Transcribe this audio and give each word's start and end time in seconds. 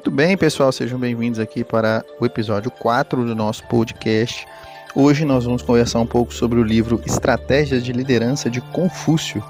Muito 0.00 0.10
bem, 0.10 0.34
pessoal, 0.34 0.72
sejam 0.72 0.98
bem-vindos 0.98 1.38
aqui 1.38 1.62
para 1.62 2.02
o 2.18 2.24
episódio 2.24 2.70
4 2.70 3.22
do 3.22 3.34
nosso 3.34 3.62
podcast. 3.66 4.46
Hoje 4.94 5.26
nós 5.26 5.44
vamos 5.44 5.60
conversar 5.60 6.00
um 6.00 6.06
pouco 6.06 6.32
sobre 6.32 6.58
o 6.58 6.62
livro 6.62 7.02
Estratégias 7.04 7.84
de 7.84 7.92
Liderança 7.92 8.48
de 8.48 8.62
Confúcio, 8.62 9.44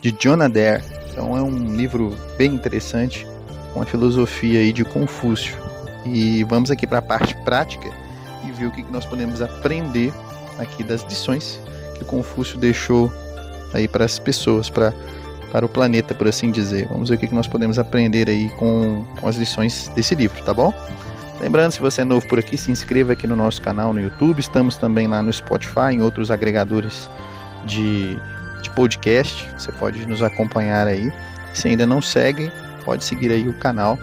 de 0.00 0.12
John 0.12 0.40
Adair. 0.40 0.84
Então 1.10 1.36
é 1.36 1.42
um 1.42 1.74
livro 1.74 2.16
bem 2.36 2.54
interessante, 2.54 3.26
com 3.74 3.82
a 3.82 3.84
filosofia 3.84 4.60
aí 4.60 4.72
de 4.72 4.84
Confúcio. 4.84 5.56
E 6.06 6.44
vamos 6.44 6.70
aqui 6.70 6.86
para 6.86 6.98
a 6.98 7.02
parte 7.02 7.34
prática 7.44 7.90
e 8.46 8.52
ver 8.52 8.66
o 8.66 8.70
que 8.70 8.84
nós 8.92 9.04
podemos 9.04 9.42
aprender 9.42 10.14
aqui 10.60 10.84
das 10.84 11.02
lições 11.02 11.60
que 11.96 12.04
Confúcio 12.04 12.56
deixou 12.56 13.12
aí 13.74 13.88
para 13.88 14.04
as 14.04 14.16
pessoas, 14.16 14.70
para 14.70 14.94
para 15.50 15.64
o 15.64 15.68
planeta, 15.68 16.14
por 16.14 16.28
assim 16.28 16.50
dizer. 16.50 16.86
Vamos 16.88 17.08
ver 17.08 17.16
o 17.16 17.18
que 17.18 17.34
nós 17.34 17.46
podemos 17.46 17.78
aprender 17.78 18.28
aí 18.28 18.48
com, 18.50 19.04
com 19.20 19.28
as 19.28 19.36
lições 19.36 19.88
desse 19.94 20.14
livro, 20.14 20.42
tá 20.42 20.52
bom? 20.52 20.72
Lembrando, 21.40 21.72
se 21.72 21.80
você 21.80 22.00
é 22.00 22.04
novo 22.04 22.26
por 22.26 22.38
aqui, 22.38 22.56
se 22.56 22.70
inscreva 22.70 23.12
aqui 23.12 23.26
no 23.26 23.36
nosso 23.36 23.62
canal 23.62 23.92
no 23.92 24.00
YouTube. 24.00 24.40
Estamos 24.40 24.76
também 24.76 25.06
lá 25.06 25.22
no 25.22 25.32
Spotify, 25.32 25.92
em 25.92 26.02
outros 26.02 26.30
agregadores 26.30 27.08
de, 27.64 28.18
de 28.62 28.70
podcast. 28.70 29.48
Você 29.56 29.70
pode 29.72 30.04
nos 30.06 30.22
acompanhar 30.22 30.86
aí. 30.86 31.12
Se 31.54 31.68
ainda 31.68 31.86
não 31.86 32.02
segue, 32.02 32.50
pode 32.84 33.04
seguir 33.04 33.30
aí 33.30 33.48
o 33.48 33.54
canal 33.54 33.98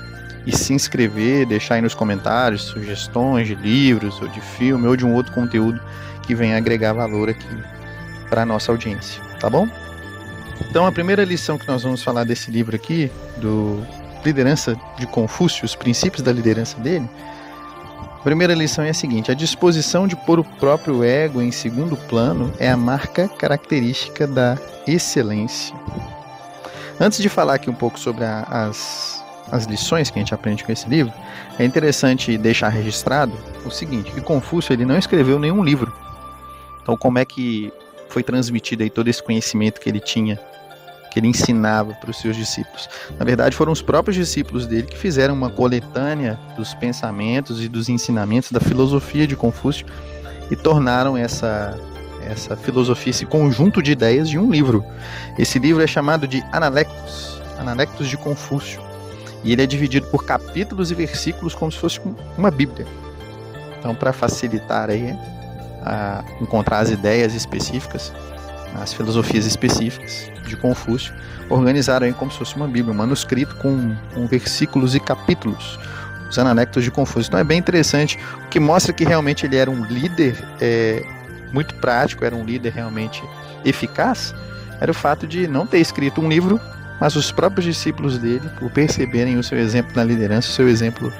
e 0.46 0.56
se 0.56 0.74
inscrever, 0.74 1.46
deixar 1.46 1.76
aí 1.76 1.82
nos 1.82 1.94
comentários 1.94 2.64
sugestões 2.64 3.48
de 3.48 3.56
livros 3.56 4.22
ou 4.22 4.28
de 4.28 4.40
filme 4.40 4.88
ou 4.88 4.96
de 4.96 5.06
um 5.06 5.14
outro 5.14 5.34
conteúdo 5.34 5.82
que 6.22 6.36
venha 6.36 6.58
agregar 6.58 6.94
valor 6.94 7.30
aqui 7.30 7.48
para 8.30 8.46
nossa 8.46 8.72
audiência, 8.72 9.22
tá 9.40 9.50
bom? 9.50 9.68
Então, 10.62 10.86
a 10.86 10.92
primeira 10.92 11.24
lição 11.24 11.58
que 11.58 11.68
nós 11.68 11.84
vamos 11.84 12.04
falar 12.04 12.24
desse 12.24 12.50
livro 12.50 12.76
aqui, 12.76 13.12
do 13.38 13.86
Liderança 14.24 14.76
de 14.98 15.06
Confúcio, 15.06 15.66
os 15.66 15.76
princípios 15.76 16.22
da 16.22 16.32
liderança 16.32 16.80
dele, 16.80 17.10
a 18.00 18.24
primeira 18.24 18.54
lição 18.54 18.84
é 18.84 18.90
a 18.90 18.94
seguinte: 18.94 19.32
a 19.32 19.36
disposição 19.36 20.08
de 20.08 20.16
pôr 20.16 20.40
o 20.40 20.44
próprio 20.44 21.04
ego 21.04 21.42
em 21.42 21.52
segundo 21.52 21.96
plano 21.96 22.52
é 22.60 22.70
a 22.70 22.78
marca 22.78 23.28
característica 23.28 24.26
da 24.26 24.58
excelência. 24.88 25.76
Antes 27.00 27.20
de 27.20 27.28
falar 27.28 27.56
aqui 27.56 27.70
um 27.70 27.76
pouco 27.76 28.00
sobre 28.00 28.24
a, 28.24 28.42
as, 28.44 29.24
as 29.52 29.66
lições 29.66 30.10
que 30.10 30.18
a 30.18 30.22
gente 30.22 30.34
aprende 30.34 30.64
com 30.64 30.72
esse 30.72 30.88
livro, 30.90 31.14
é 31.60 31.66
interessante 31.66 32.38
deixar 32.38 32.70
registrado 32.70 33.34
o 33.66 33.70
seguinte: 33.70 34.12
que 34.12 34.22
Confúcio 34.22 34.74
ele 34.74 34.86
não 34.86 34.98
escreveu 34.98 35.38
nenhum 35.38 35.64
livro. 35.64 35.94
Então, 36.82 36.96
como 36.96 37.20
é 37.20 37.26
que 37.26 37.72
foi 38.16 38.24
transmitido 38.24 38.82
aí 38.82 38.90
todo 38.90 39.10
esse 39.10 39.22
conhecimento 39.22 39.82
que 39.82 39.90
ele 39.90 40.00
tinha, 40.00 40.40
que 41.12 41.20
ele 41.20 41.28
ensinava 41.28 41.94
para 41.96 42.10
os 42.10 42.18
seus 42.18 42.34
discípulos. 42.38 42.88
Na 43.20 43.26
verdade, 43.26 43.54
foram 43.54 43.74
os 43.74 43.82
próprios 43.82 44.16
discípulos 44.16 44.66
dele 44.66 44.84
que 44.84 44.98
fizeram 44.98 45.34
uma 45.34 45.50
coletânea 45.50 46.40
dos 46.56 46.74
pensamentos 46.76 47.62
e 47.62 47.68
dos 47.68 47.90
ensinamentos 47.90 48.54
da 48.54 48.62
filosofia 48.62 49.28
de 49.28 49.36
Confúcio 49.36 49.86
e 50.50 50.56
tornaram 50.56 51.18
essa 51.18 51.78
essa 52.22 52.56
filosofia, 52.56 53.12
esse 53.12 53.26
conjunto 53.26 53.84
de 53.84 53.92
ideias 53.92 54.30
de 54.30 54.40
um 54.40 54.50
livro. 54.50 54.84
Esse 55.38 55.60
livro 55.60 55.84
é 55.84 55.86
chamado 55.86 56.26
de 56.26 56.42
Analectos, 56.54 57.40
Analectos 57.60 58.08
de 58.08 58.18
Confúcio. 58.18 58.82
E 59.44 59.52
ele 59.52 59.62
é 59.62 59.68
dividido 59.68 60.08
por 60.08 60.26
capítulos 60.26 60.90
e 60.90 60.96
versículos 60.96 61.54
como 61.54 61.72
se 61.72 61.78
fosse 61.78 62.00
uma 62.36 62.50
Bíblia. 62.50 62.88
Então, 63.78 63.94
para 63.94 64.12
facilitar 64.12 64.90
aí 64.90 65.16
a 65.86 66.24
encontrar 66.42 66.80
as 66.80 66.90
ideias 66.90 67.36
específicas, 67.36 68.12
as 68.74 68.92
filosofias 68.92 69.46
específicas 69.46 70.32
de 70.48 70.58
Confúcio, 70.58 71.14
organizaram 71.48 72.08
aí 72.08 72.14
como 72.14 72.32
se 72.32 72.40
fosse 72.40 72.56
uma 72.56 72.68
Bíblia, 72.68 72.92
um 72.92 72.98
manuscrito 72.98 73.56
com, 73.58 73.96
com 74.14 74.26
versículos 74.26 74.96
e 74.96 75.00
capítulos, 75.00 75.80
os 76.30 76.40
ananectos 76.40 76.84
de 76.84 76.90
Confúcio. 76.90 77.30
Então 77.30 77.40
é 77.40 77.44
bem 77.44 77.60
interessante, 77.60 78.18
o 78.46 78.50
que 78.50 78.60
mostra 78.60 78.92
que 78.92 79.06
realmente 79.06 79.46
ele 79.46 79.56
era 79.56 79.70
um 79.70 79.86
líder 79.86 80.44
é, 80.60 81.06
muito 81.54 81.76
prático, 81.76 82.26
era 82.26 82.36
um 82.36 82.44
líder 82.44 82.74
realmente 82.74 83.24
eficaz, 83.64 84.34
era 84.82 84.92
o 84.92 84.96
fato 84.96 85.28
de 85.28 85.48
não 85.48 85.68
ter 85.68 85.80
escrito 85.80 86.20
um 86.20 86.28
livro, 86.28 86.60
mas 87.00 87.16
os 87.16 87.32
próprios 87.32 87.66
discípulos 87.66 88.18
dele, 88.18 88.50
por 88.60 88.72
perceberem 88.72 89.38
o 89.38 89.44
seu 89.44 89.58
exemplo 89.60 89.92
na 89.96 90.04
liderança, 90.04 90.50
o 90.50 90.52
seu 90.52 90.68
exemplo 90.68 91.14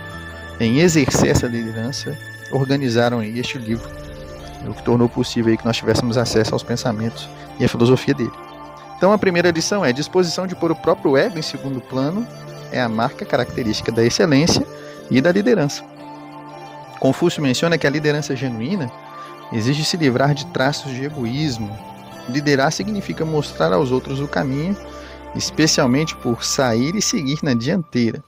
em 0.60 0.80
exercer 0.80 1.30
essa 1.30 1.48
liderança, 1.48 2.18
organizaram 2.52 3.22
este 3.22 3.58
livro 3.58 4.05
o 4.68 4.74
que 4.74 4.84
tornou 4.84 5.10
possível 5.10 5.56
que 5.58 5.66
nós 5.66 5.78
tivéssemos 5.78 6.18
acesso 6.18 6.54
aos 6.54 6.64
pensamentos 6.64 7.30
e 7.60 7.66
à 7.66 7.70
filosofia 7.70 8.14
dele. 8.14 8.32
Então 8.98 9.12
a 9.12 9.18
primeira 9.18 9.52
lição 9.52 9.84
é: 9.84 9.92
disposição 9.92 10.48
de 10.48 10.56
pôr 10.56 10.72
o 10.72 10.76
próprio 10.76 11.18
ego 11.18 11.38
em 11.38 11.42
segundo 11.42 11.82
plano 11.82 12.26
é 12.72 12.82
a 12.82 12.90
marca 12.90 13.26
característica 13.26 13.92
da 13.92 14.04
excelência 14.04 14.66
e 15.10 15.22
da 15.22 15.32
liderança. 15.32 15.84
Confúcio 17.00 17.42
menciona 17.42 17.78
que 17.78 17.86
a 17.86 17.90
liderança 17.90 18.36
genuína 18.36 18.92
exige 19.52 19.84
se 19.84 19.98
livrar 19.98 20.34
de 20.34 20.46
traços 20.48 20.92
de 20.92 21.06
egoísmo. 21.06 21.70
Liderar 22.30 22.72
significa 22.72 23.24
mostrar 23.24 23.72
aos 23.74 23.92
outros 23.92 24.20
o 24.20 24.28
caminho, 24.28 24.76
especialmente 25.36 26.16
por 26.16 26.44
sair 26.44 26.96
e 26.96 27.02
seguir 27.02 27.40
na 27.44 27.54
dianteira. 27.54 28.24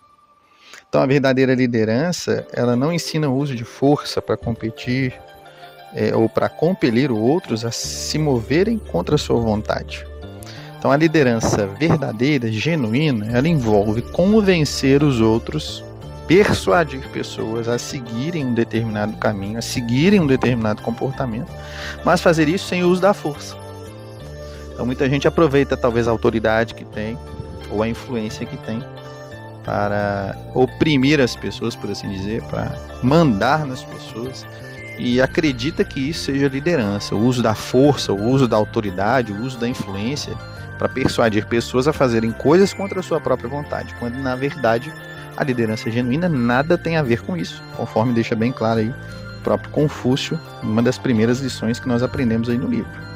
Então 0.87 1.01
a 1.01 1.05
verdadeira 1.05 1.53
liderança, 1.53 2.47
ela 2.53 2.75
não 2.75 2.93
ensina 2.93 3.27
o 3.27 3.35
uso 3.35 3.55
de 3.55 3.63
força 3.63 4.21
para 4.21 4.37
competir, 4.37 5.19
é, 5.93 6.15
ou 6.15 6.27
para 6.27 6.49
compelir 6.49 7.11
outros 7.11 7.65
a 7.65 7.71
se 7.71 8.17
moverem 8.17 8.77
contra 8.77 9.15
a 9.15 9.17
sua 9.17 9.39
vontade. 9.39 10.05
Então, 10.77 10.91
a 10.91 10.97
liderança 10.97 11.65
verdadeira, 11.65 12.51
genuína, 12.51 13.27
ela 13.31 13.47
envolve 13.47 14.01
convencer 14.01 15.01
os 15.01 15.19
outros, 15.19 15.83
persuadir 16.27 17.07
pessoas 17.09 17.67
a 17.67 17.79
seguirem 17.79 18.45
um 18.45 18.53
determinado 18.53 19.13
caminho, 19.13 19.57
a 19.57 19.61
seguirem 19.61 20.19
um 20.19 20.27
determinado 20.27 20.81
comportamento, 20.81 21.51
mas 22.05 22.21
fazer 22.21 22.47
isso 22.47 22.67
sem 22.67 22.83
o 22.83 22.89
uso 22.89 23.01
da 23.01 23.13
força. 23.13 23.55
Então, 24.71 24.85
muita 24.85 25.09
gente 25.09 25.27
aproveita 25.27 25.75
talvez 25.75 26.07
a 26.07 26.11
autoridade 26.11 26.75
que 26.75 26.85
tem 26.85 27.17
ou 27.71 27.81
a 27.81 27.89
influência 27.89 28.45
que 28.45 28.57
tem 28.57 28.83
para 29.63 30.37
oprimir 30.53 31.19
as 31.19 31.35
pessoas, 31.35 31.75
por 31.75 31.89
assim 31.89 32.07
dizer, 32.09 32.41
para 32.43 32.71
mandar 33.03 33.65
nas 33.65 33.83
pessoas, 33.83 34.45
e 34.97 35.21
acredita 35.21 35.83
que 35.83 36.09
isso 36.09 36.25
seja 36.25 36.47
liderança, 36.47 37.15
o 37.15 37.19
uso 37.19 37.41
da 37.43 37.53
força, 37.53 38.11
o 38.11 38.23
uso 38.29 38.47
da 38.47 38.57
autoridade, 38.57 39.31
o 39.31 39.41
uso 39.43 39.57
da 39.59 39.67
influência 39.67 40.35
para 40.77 40.89
persuadir 40.89 41.45
pessoas 41.45 41.87
a 41.87 41.93
fazerem 41.93 42.31
coisas 42.31 42.73
contra 42.73 42.99
a 42.99 43.03
sua 43.03 43.19
própria 43.19 43.49
vontade, 43.49 43.95
quando 43.99 44.15
na 44.15 44.35
verdade 44.35 44.91
a 45.35 45.43
liderança 45.43 45.89
genuína 45.91 46.27
nada 46.27 46.77
tem 46.77 46.97
a 46.97 47.03
ver 47.03 47.21
com 47.21 47.37
isso, 47.37 47.61
conforme 47.75 48.13
deixa 48.13 48.35
bem 48.35 48.51
claro 48.51 48.79
aí 48.79 48.89
o 48.89 49.41
próprio 49.43 49.71
Confúcio, 49.71 50.39
uma 50.63 50.81
das 50.81 50.97
primeiras 50.97 51.39
lições 51.39 51.79
que 51.79 51.87
nós 51.87 52.01
aprendemos 52.01 52.49
aí 52.49 52.57
no 52.57 52.67
livro. 52.67 53.07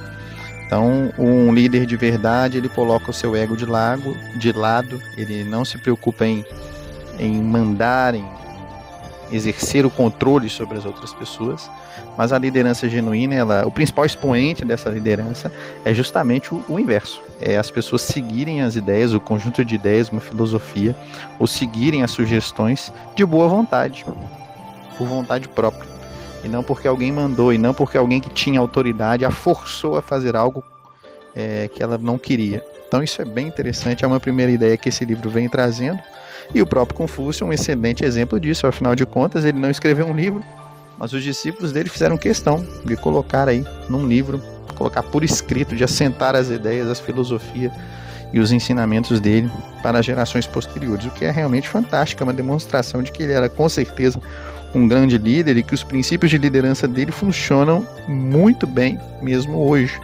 Então, 0.66 1.12
um 1.18 1.54
líder 1.54 1.86
de 1.86 1.98
verdade, 1.98 2.58
ele 2.58 2.70
coloca 2.70 3.12
o 3.12 3.14
seu 3.14 3.36
ego 3.36 3.58
de, 3.58 3.66
lago, 3.66 4.16
de 4.36 4.54
lado, 4.54 5.02
ele 5.18 5.44
não 5.44 5.66
se 5.66 5.78
preocupa 5.78 6.26
em, 6.26 6.46
em 7.20 7.44
mandar, 7.44 8.16
em 8.16 8.24
exercer 9.32 9.86
o 9.86 9.90
controle 9.90 10.50
sobre 10.50 10.78
as 10.78 10.86
outras 10.86 11.14
pessoas, 11.14 11.70
mas 12.18 12.34
a 12.34 12.38
liderança 12.38 12.90
genuína, 12.90 13.36
ela, 13.36 13.66
o 13.66 13.72
principal 13.72 14.06
expoente 14.06 14.66
dessa 14.66 14.90
liderança 14.90 15.52
é 15.86 15.94
justamente 15.94 16.54
o, 16.54 16.64
o, 16.68 16.80
inverso, 16.80 17.22
é 17.40 17.58
as 17.58 17.72
pessoas 17.72 18.02
seguirem 18.02 18.62
as 18.62 18.76
ideias, 18.76 19.14
o 19.14 19.20
conjunto 19.20 19.64
de 19.64 19.76
ideias, 19.76 20.10
uma 20.10 20.22
filosofia, 20.22 20.96
ou 21.40 21.48
seguirem 21.48 22.04
as 22.04 22.12
sugestões 22.12 22.92
de 23.16 23.26
boa 23.26 23.48
vontade, 23.48 24.06
por 24.98 25.08
vontade 25.08 25.48
própria, 25.48 25.90
e 26.44 26.48
não 26.48 26.64
porque 26.64 26.88
alguém 26.88 27.12
mandou, 27.12 27.54
e 27.54 27.58
não 27.58 27.74
porque 27.74 27.98
alguém 27.98 28.20
que 28.20 28.30
tinha 28.30 28.60
autoridade 28.60 29.24
a 29.24 29.32
forçou 29.32 29.98
a 29.98 30.02
fazer 30.02 30.36
algo 30.36 30.64
é, 31.36 31.70
que 31.74 31.82
ela 31.82 31.98
não 31.98 32.18
queria. 32.18 32.64
Então 32.88 33.02
isso 33.02 33.22
é 33.22 33.26
bem 33.26 33.48
interessante, 33.48 34.04
é 34.04 34.08
uma 34.08 34.20
primeira 34.20 34.52
ideia 34.52 34.76
que 34.76 34.90
esse 34.90 35.06
livro 35.06 35.30
vem 35.30 35.48
trazendo. 35.48 36.00
E 36.54 36.62
o 36.62 36.66
próprio 36.66 36.98
Confúcio 36.98 37.46
é 37.46 37.48
um 37.48 37.54
excelente 37.54 38.04
exemplo 38.04 38.40
disso, 38.40 38.68
afinal 38.68 38.96
de 38.96 39.06
contas, 39.06 39.46
ele 39.46 39.58
não 39.58 39.70
escreveu 39.70 40.06
um 40.06 40.14
livro, 40.14 40.44
mas 40.98 41.14
os 41.14 41.24
discípulos 41.24 41.72
dele 41.72 41.90
fizeram 41.90 42.18
questão 42.18 42.66
de 42.84 42.96
colocar 42.98 43.48
aí 43.48 43.66
num 43.90 44.06
livro, 44.06 44.42
colocar 44.76 45.02
por 45.02 45.24
escrito, 45.24 45.76
de 45.76 45.84
assentar 45.84 46.36
as 46.36 46.50
ideias, 46.50 46.90
as 46.90 47.00
filosofias 47.00 47.72
e 48.34 48.40
os 48.40 48.52
ensinamentos 48.52 49.20
dele 49.20 49.50
para 49.82 50.02
gerações 50.02 50.46
posteriores, 50.46 51.06
o 51.06 51.12
que 51.12 51.26
é 51.26 51.32
realmente 51.32 51.70
fantástico, 51.70 52.22
é 52.22 52.26
uma 52.26 52.34
demonstração 52.34 53.02
de 53.02 53.12
que 53.12 53.24
ele 53.24 53.34
era 53.34 53.50
com 53.50 53.68
certeza 53.70 54.20
um 54.74 54.88
grande 54.88 55.18
líder 55.18 55.58
e 55.58 55.64
que 55.64 55.74
os 55.74 55.84
princípios 55.84 56.32
de 56.32 56.38
liderança 56.38 56.88
dele 56.88 57.12
funcionam 57.12 57.86
muito 58.08 58.66
bem 58.66 59.00
mesmo 59.22 59.58
hoje. 59.58 60.00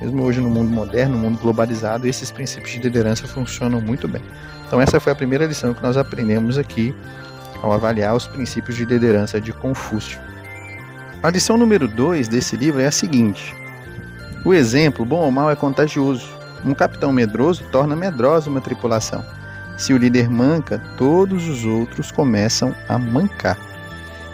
Mesmo 0.00 0.22
hoje 0.22 0.40
no 0.40 0.48
mundo 0.48 0.70
moderno, 0.70 1.16
no 1.16 1.22
mundo 1.22 1.38
globalizado, 1.40 2.06
esses 2.06 2.30
princípios 2.30 2.70
de 2.70 2.78
liderança 2.78 3.26
funcionam 3.26 3.80
muito 3.80 4.06
bem. 4.06 4.22
Então 4.68 4.80
essa 4.80 5.00
foi 5.00 5.12
a 5.12 5.16
primeira 5.16 5.46
lição 5.46 5.72
que 5.72 5.82
nós 5.82 5.96
aprendemos 5.96 6.58
aqui 6.58 6.94
ao 7.62 7.72
avaliar 7.72 8.14
os 8.14 8.26
princípios 8.26 8.76
de 8.76 8.84
liderança 8.84 9.40
de 9.40 9.50
Confúcio. 9.50 10.20
A 11.22 11.30
lição 11.30 11.56
número 11.56 11.88
2 11.88 12.28
desse 12.28 12.54
livro 12.54 12.80
é 12.80 12.86
a 12.86 12.92
seguinte: 12.92 13.56
O 14.44 14.52
exemplo, 14.52 15.06
bom 15.06 15.20
ou 15.20 15.30
mal, 15.32 15.50
é 15.50 15.56
contagioso. 15.56 16.28
Um 16.64 16.74
capitão 16.74 17.10
medroso 17.10 17.64
torna 17.72 17.96
medrosa 17.96 18.50
uma 18.50 18.60
tripulação. 18.60 19.24
Se 19.78 19.94
o 19.94 19.96
líder 19.96 20.28
manca, 20.28 20.78
todos 20.98 21.48
os 21.48 21.64
outros 21.64 22.12
começam 22.12 22.74
a 22.88 22.98
mancar. 22.98 23.56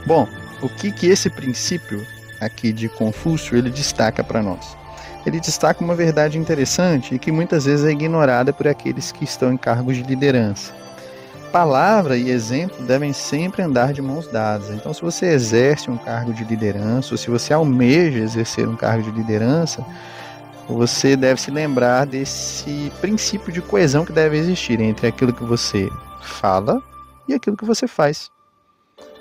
Bom, 0.05 0.29
o 0.61 0.69
que 0.69 0.91
que 0.91 1.07
esse 1.07 1.31
princípio 1.31 2.05
aqui 2.41 2.73
de 2.73 2.89
Confúcio 2.89 3.57
ele 3.57 3.71
destaca 3.71 4.25
para 4.25 4.43
nós? 4.43 4.77
Ele 5.27 5.41
destaca 5.41 5.83
uma 5.83 5.95
verdade 5.95 6.39
interessante 6.39 7.15
e 7.15 7.19
que 7.19 7.33
muitas 7.33 7.65
vezes 7.65 7.87
é 7.87 7.91
ignorada 7.91 8.53
por 8.53 8.69
aqueles 8.69 9.11
que 9.11 9.25
estão 9.25 9.53
em 9.53 9.57
cargos 9.57 9.97
de 9.97 10.03
liderança. 10.03 10.75
Palavra 11.51 12.17
e 12.17 12.31
exemplo 12.31 12.85
devem 12.85 13.13
sempre 13.13 13.63
andar 13.63 13.93
de 13.93 14.03
mãos 14.03 14.27
dadas. 14.27 14.71
Então, 14.71 14.93
se 14.93 15.01
você 15.01 15.27
exerce 15.27 15.89
um 15.89 15.97
cargo 15.97 16.33
de 16.33 16.45
liderança, 16.45 17.15
ou 17.15 17.19
se 17.19 17.31
você 17.31 17.55
almeja 17.55 18.19
exercer 18.19 18.69
um 18.69 18.75
cargo 18.75 19.05
de 19.05 19.11
liderança, 19.13 19.87
você 20.69 21.17
deve 21.17 21.41
se 21.41 21.51
lembrar 21.51 22.07
desse 22.07 22.91
princípio 23.01 23.53
de 23.53 23.63
coesão 23.63 24.05
que 24.05 24.13
deve 24.13 24.37
existir 24.37 24.81
entre 24.81 25.07
aquilo 25.07 25.33
que 25.33 25.45
você 25.45 25.89
fala 26.21 26.83
e 27.29 27.35
aquilo 27.35 27.57
que 27.57 27.65
você 27.65 27.87
faz. 27.87 28.31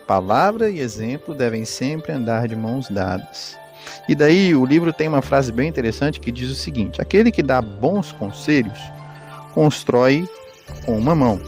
Palavra 0.07 0.69
e 0.69 0.79
exemplo 0.79 1.33
devem 1.35 1.65
sempre 1.65 2.11
andar 2.11 2.47
de 2.47 2.55
mãos 2.55 2.89
dadas. 2.89 3.57
E 4.07 4.15
daí 4.15 4.55
o 4.55 4.65
livro 4.65 4.91
tem 4.91 5.07
uma 5.07 5.21
frase 5.21 5.51
bem 5.51 5.69
interessante 5.69 6.19
que 6.19 6.31
diz 6.31 6.49
o 6.49 6.55
seguinte: 6.55 7.01
Aquele 7.01 7.31
que 7.31 7.41
dá 7.41 7.61
bons 7.61 8.11
conselhos 8.11 8.79
constrói 9.53 10.27
com 10.85 10.97
uma 10.97 11.15
mão. 11.15 11.39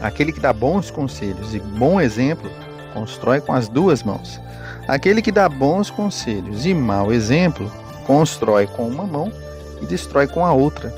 Aquele 0.00 0.32
que 0.32 0.40
dá 0.40 0.52
bons 0.52 0.90
conselhos 0.90 1.54
e 1.54 1.60
bom 1.60 2.00
exemplo 2.00 2.50
constrói 2.94 3.40
com 3.40 3.52
as 3.52 3.68
duas 3.68 4.02
mãos. 4.02 4.40
Aquele 4.88 5.22
que 5.22 5.30
dá 5.30 5.48
bons 5.48 5.90
conselhos 5.90 6.66
e 6.66 6.74
mau 6.74 7.12
exemplo 7.12 7.70
constrói 8.06 8.66
com 8.66 8.88
uma 8.88 9.04
mão 9.04 9.32
e 9.80 9.86
destrói 9.86 10.26
com 10.26 10.44
a 10.44 10.52
outra. 10.52 10.92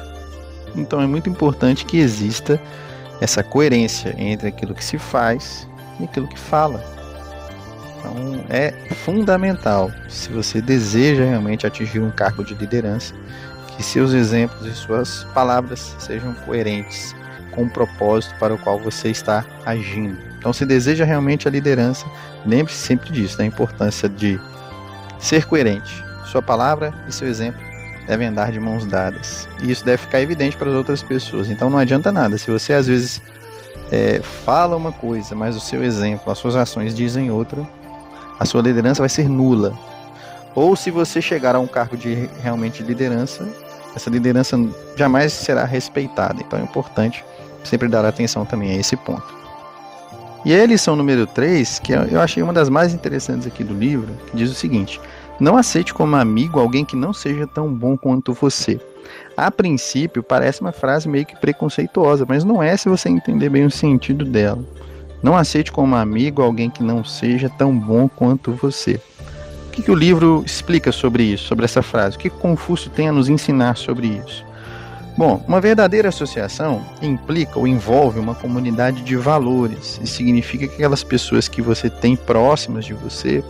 Então 0.75 1.00
é 1.00 1.06
muito 1.06 1.28
importante 1.28 1.84
que 1.84 1.98
exista 1.98 2.60
essa 3.20 3.43
coerência 3.43 4.14
entre 4.19 4.48
aquilo 4.48 4.75
que 4.75 4.84
se 4.84 4.98
faz 4.98 5.69
e 6.00 6.05
aquilo 6.05 6.26
que 6.26 6.38
fala. 6.38 7.01
Então 8.02 8.44
é 8.50 8.72
fundamental, 9.04 9.90
se 10.08 10.28
você 10.31 10.60
deseja 10.60 11.25
realmente 11.25 11.66
atingir 11.66 12.00
um 12.00 12.10
cargo 12.10 12.44
de 12.44 12.54
liderança, 12.54 13.14
que 13.76 13.82
seus 13.82 14.12
exemplos 14.12 14.66
e 14.66 14.75
suas 14.75 15.25
palavras 15.32 15.94
sejam 15.99 16.34
coerentes 16.34 17.14
com 17.52 17.64
o 17.64 17.70
propósito 17.70 18.34
para 18.38 18.52
o 18.52 18.58
qual 18.58 18.78
você 18.78 19.10
está 19.10 19.44
agindo. 19.64 20.19
Então, 20.38 20.52
se 20.52 20.66
deseja 20.66 21.04
realmente 21.04 21.46
a 21.46 21.50
liderança, 21.50 22.04
lembre-se 22.44 22.78
sempre 22.78 23.12
disso, 23.12 23.38
da 23.38 23.44
importância 23.44 24.08
de 24.08 24.40
ser 25.19 25.46
coerente 25.46 26.02
sua 26.32 26.43
palavra 26.43 26.94
e 27.06 27.12
seu 27.12 27.28
exemplo 27.28 27.60
devem 28.06 28.28
andar 28.28 28.50
de 28.50 28.58
mãos 28.58 28.87
dadas. 28.87 29.46
E 29.62 29.70
isso 29.70 29.84
deve 29.84 29.98
ficar 29.98 30.20
evidente 30.20 30.56
para 30.56 30.69
as 30.70 30.75
outras 30.75 31.02
pessoas. 31.02 31.48
Então 31.50 31.70
não 31.70 31.78
adianta 31.78 32.10
nada. 32.10 32.37
Se 32.38 32.50
você 32.50 32.72
às 32.72 32.87
vezes 32.87 33.20
é, 33.90 34.20
fala 34.20 34.75
uma 34.75 34.90
coisa, 34.90 35.34
mas 35.34 35.55
o 35.55 35.60
seu 35.60 35.84
exemplo, 35.84 36.32
as 36.32 36.38
suas 36.38 36.56
ações 36.56 36.94
dizem 36.94 37.31
outra, 37.31 37.62
a 38.43 38.44
sua 38.44 38.61
liderança 38.61 39.00
vai 39.00 39.09
ser 39.09 39.29
nula. 39.29 39.73
Ou 40.53 40.75
se 40.75 40.91
você 40.91 41.23
chegar 41.23 41.55
a 41.55 41.61
um 41.61 41.67
cargo 41.67 41.97
de 41.97 42.29
realmente 42.43 42.83
liderança, 42.83 43.49
essa 43.94 44.11
liderança 44.11 44.59
jamais 44.97 45.33
será 45.33 45.65
respeitada. 45.65 46.43
Então 46.43 46.59
é 46.59 46.62
importante 46.62 47.25
sempre 47.62 47.87
dar 47.87 48.05
atenção 48.05 48.44
também 48.44 48.73
a 48.73 48.77
esse 48.77 48.97
ponto. 48.97 49.33
E 50.44 50.53
a 50.53 50.67
lição 50.67 50.97
número 50.97 51.25
3, 51.25 51.79
que 51.79 51.93
eu 51.93 52.21
achei 52.21 52.43
uma 52.43 52.53
das 52.53 52.69
mais 52.69 52.93
interessantes 52.93 53.47
aqui 53.47 53.62
do 53.62 53.75
livro, 53.75 54.12
que 54.27 54.37
diz 54.37 54.50
o 54.50 54.55
seguinte: 54.55 55.00
não 55.39 55.56
aceite 55.56 55.94
como 55.94 56.17
amigo 56.17 56.59
alguém 56.59 56.85
que 56.85 56.97
não 56.97 57.12
seja 57.12 57.47
tão 57.47 57.73
bom 57.73 57.97
quanto 57.97 58.33
você. 58.33 58.81
A 59.37 59.53
princípio, 59.53 60.21
parece 60.21 60.61
uma 60.61 60.73
frase 60.73 61.09
meio 61.09 61.25
que 61.25 61.37
preconceituosa, 61.37 62.27
mas 62.29 62.43
não 62.43 62.61
é 62.61 62.77
se 62.77 62.89
você 62.89 63.09
entender 63.09 63.49
bem 63.49 63.65
o 63.65 63.71
sentido 63.71 64.25
dela. 64.25 64.59
Não 65.22 65.36
aceite 65.36 65.70
como 65.70 65.94
amigo 65.94 66.42
alguém 66.42 66.69
que 66.69 66.82
não 66.82 67.04
seja 67.04 67.48
tão 67.48 67.78
bom 67.78 68.08
quanto 68.08 68.52
você. 68.52 69.00
O 69.69 69.70
que, 69.70 69.82
que 69.82 69.90
o 69.90 69.94
livro 69.94 70.42
explica 70.44 70.90
sobre 70.90 71.22
isso, 71.22 71.44
sobre 71.44 71.64
essa 71.64 71.82
frase? 71.82 72.16
O 72.16 72.19
que 72.19 72.28
Confúcio 72.28 72.90
tem 72.90 73.08
a 73.08 73.12
nos 73.12 73.28
ensinar 73.28 73.76
sobre 73.76 74.06
isso? 74.08 74.44
Bom, 75.16 75.44
uma 75.46 75.60
verdadeira 75.60 76.08
associação 76.08 76.84
implica 77.00 77.58
ou 77.58 77.66
envolve 77.66 78.19
uma 78.19 78.34
comunidade 78.34 79.02
de 79.02 79.14
valores. 79.14 80.00
Isso 80.02 80.14
significa 80.14 80.66
que 80.66 80.74
aquelas 80.74 81.04
pessoas 81.04 81.48
que 81.48 81.62
você 81.62 81.88
tem 81.88 82.16
próximas 82.16 82.84
de 82.84 82.94
você 82.94 83.44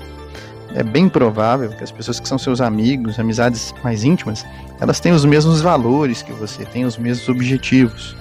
é 0.74 0.82
bem 0.82 1.08
provável 1.08 1.70
que 1.70 1.84
as 1.84 1.92
pessoas 1.92 2.18
que 2.18 2.28
são 2.28 2.38
seus 2.38 2.60
amigos, 2.60 3.18
amizades 3.18 3.74
mais 3.84 4.04
íntimas, 4.04 4.44
elas 4.80 5.00
têm 5.00 5.12
os 5.12 5.24
mesmos 5.24 5.60
valores 5.60 6.22
que 6.22 6.32
você, 6.32 6.64
têm 6.64 6.84
os 6.84 6.96
mesmos 6.96 7.28
objetivos. 7.28 8.16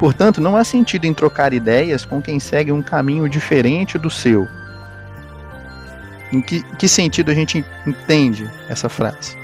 Portanto, 0.00 0.40
não 0.40 0.56
há 0.56 0.64
sentido 0.64 1.04
em 1.04 1.12
trocar 1.12 1.52
ideias 1.52 2.06
com 2.06 2.22
quem 2.22 2.40
segue 2.40 2.72
um 2.72 2.80
caminho 2.80 3.28
diferente 3.28 3.98
do 3.98 4.08
seu. 4.08 4.48
Em 6.32 6.40
que, 6.40 6.62
que 6.78 6.88
sentido 6.88 7.30
a 7.30 7.34
gente 7.34 7.62
entende 7.86 8.50
essa 8.66 8.88
frase? 8.88 9.36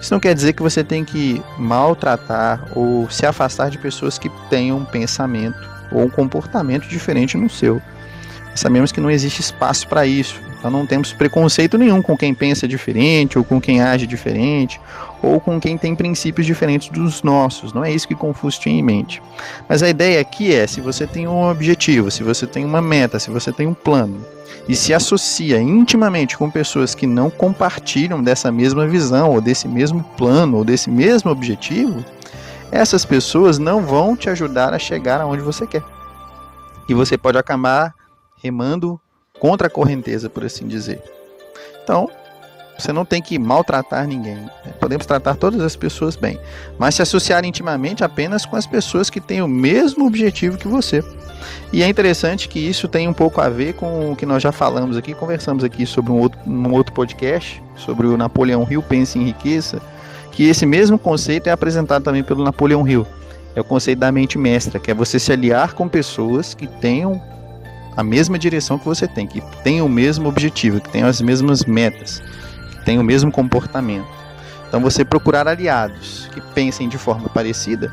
Isso 0.00 0.14
não 0.14 0.18
quer 0.18 0.34
dizer 0.34 0.54
que 0.54 0.62
você 0.62 0.82
tem 0.82 1.04
que 1.04 1.42
maltratar 1.58 2.64
ou 2.74 3.10
se 3.10 3.26
afastar 3.26 3.68
de 3.68 3.76
pessoas 3.76 4.16
que 4.16 4.30
tenham 4.48 4.78
um 4.78 4.86
pensamento 4.86 5.60
ou 5.92 6.02
um 6.02 6.08
comportamento 6.08 6.88
diferente 6.88 7.36
no 7.36 7.50
seu. 7.50 7.82
Sabemos 8.54 8.90
que 8.90 9.02
não 9.02 9.10
existe 9.10 9.42
espaço 9.42 9.86
para 9.86 10.06
isso. 10.06 10.40
Então 10.60 10.70
não 10.70 10.84
temos 10.84 11.10
preconceito 11.14 11.78
nenhum 11.78 12.02
com 12.02 12.14
quem 12.14 12.34
pensa 12.34 12.68
diferente, 12.68 13.38
ou 13.38 13.44
com 13.44 13.58
quem 13.58 13.80
age 13.80 14.06
diferente, 14.06 14.78
ou 15.22 15.40
com 15.40 15.58
quem 15.58 15.78
tem 15.78 15.96
princípios 15.96 16.46
diferentes 16.46 16.90
dos 16.90 17.22
nossos. 17.22 17.72
Não 17.72 17.82
é 17.82 17.90
isso 17.90 18.06
que 18.06 18.14
Confúcio 18.14 18.60
tinha 18.60 18.78
em 18.78 18.82
mente. 18.82 19.22
Mas 19.66 19.82
a 19.82 19.88
ideia 19.88 20.20
aqui 20.20 20.54
é: 20.54 20.66
se 20.66 20.82
você 20.82 21.06
tem 21.06 21.26
um 21.26 21.48
objetivo, 21.50 22.10
se 22.10 22.22
você 22.22 22.46
tem 22.46 22.62
uma 22.62 22.82
meta, 22.82 23.18
se 23.18 23.30
você 23.30 23.50
tem 23.50 23.66
um 23.66 23.72
plano, 23.72 24.22
e 24.68 24.76
se 24.76 24.92
associa 24.92 25.58
intimamente 25.58 26.36
com 26.36 26.50
pessoas 26.50 26.94
que 26.94 27.06
não 27.06 27.30
compartilham 27.30 28.22
dessa 28.22 28.52
mesma 28.52 28.86
visão, 28.86 29.30
ou 29.30 29.40
desse 29.40 29.66
mesmo 29.66 30.04
plano, 30.18 30.58
ou 30.58 30.64
desse 30.64 30.90
mesmo 30.90 31.30
objetivo, 31.30 32.04
essas 32.70 33.06
pessoas 33.06 33.58
não 33.58 33.80
vão 33.80 34.14
te 34.14 34.28
ajudar 34.28 34.74
a 34.74 34.78
chegar 34.78 35.22
aonde 35.22 35.42
você 35.42 35.66
quer. 35.66 35.82
E 36.86 36.92
você 36.92 37.16
pode 37.16 37.38
acabar 37.38 37.94
remando 38.42 39.00
contra 39.40 39.66
a 39.66 39.70
correnteza, 39.70 40.30
por 40.30 40.44
assim 40.44 40.68
dizer. 40.68 41.02
Então, 41.82 42.08
você 42.78 42.92
não 42.92 43.04
tem 43.04 43.20
que 43.20 43.38
maltratar 43.38 44.06
ninguém. 44.06 44.36
Né? 44.36 44.50
Podemos 44.78 45.06
tratar 45.06 45.34
todas 45.34 45.60
as 45.60 45.74
pessoas 45.74 46.14
bem, 46.14 46.38
mas 46.78 46.94
se 46.94 47.02
associar 47.02 47.44
intimamente 47.44 48.04
apenas 48.04 48.46
com 48.46 48.56
as 48.56 48.66
pessoas 48.66 49.10
que 49.10 49.20
têm 49.20 49.42
o 49.42 49.48
mesmo 49.48 50.06
objetivo 50.06 50.56
que 50.56 50.68
você. 50.68 51.04
E 51.72 51.82
é 51.82 51.88
interessante 51.88 52.48
que 52.48 52.58
isso 52.58 52.88
tem 52.88 53.08
um 53.08 53.12
pouco 53.12 53.40
a 53.40 53.48
ver 53.48 53.74
com 53.74 54.12
o 54.12 54.16
que 54.16 54.26
nós 54.26 54.42
já 54.42 54.52
falamos 54.52 54.96
aqui, 54.96 55.14
conversamos 55.14 55.64
aqui 55.64 55.86
sobre 55.86 56.12
um 56.12 56.18
outro, 56.18 56.38
um 56.46 56.72
outro 56.72 56.92
podcast, 56.92 57.62
sobre 57.76 58.06
o 58.06 58.16
Napoleão 58.16 58.66
Hill, 58.68 58.82
Pense 58.82 59.18
em 59.18 59.24
Riqueza, 59.24 59.80
que 60.32 60.44
esse 60.44 60.66
mesmo 60.66 60.98
conceito 60.98 61.48
é 61.48 61.50
apresentado 61.50 62.02
também 62.02 62.22
pelo 62.22 62.44
Napoleão 62.44 62.86
Hill. 62.86 63.06
É 63.54 63.60
o 63.60 63.64
conceito 63.64 63.98
da 63.98 64.12
mente 64.12 64.38
mestra, 64.38 64.78
que 64.78 64.90
é 64.90 64.94
você 64.94 65.18
se 65.18 65.32
aliar 65.32 65.74
com 65.74 65.88
pessoas 65.88 66.54
que 66.54 66.66
tenham 66.66 67.20
a 67.96 68.02
mesma 68.02 68.38
direção 68.38 68.78
que 68.78 68.84
você 68.84 69.06
tem, 69.06 69.26
que 69.26 69.42
tem 69.62 69.82
o 69.82 69.88
mesmo 69.88 70.28
objetivo, 70.28 70.80
que 70.80 70.88
tem 70.88 71.02
as 71.02 71.20
mesmas 71.20 71.64
metas, 71.64 72.22
que 72.70 72.84
tem 72.84 72.98
o 72.98 73.04
mesmo 73.04 73.30
comportamento. 73.30 74.08
Então 74.68 74.80
você 74.80 75.04
procurar 75.04 75.48
aliados 75.48 76.28
que 76.32 76.40
pensem 76.40 76.88
de 76.88 76.96
forma 76.96 77.28
parecida 77.28 77.92